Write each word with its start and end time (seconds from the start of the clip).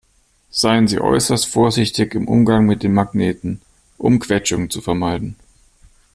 Seien 0.49 0.87
Sie 0.87 0.99
äußerst 0.99 1.45
vorsichtig 1.45 2.15
im 2.15 2.27
Umgang 2.27 2.65
mit 2.65 2.81
den 2.81 2.91
Magneten, 2.91 3.61
um 3.99 4.17
Quetschungen 4.19 4.71
zu 4.71 4.81
vermeiden. 4.81 5.35